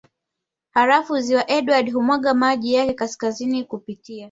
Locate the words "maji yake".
2.33-2.93